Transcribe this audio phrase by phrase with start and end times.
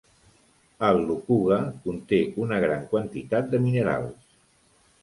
[0.87, 4.35] El Lukuga conté una gran quantitat de minerals.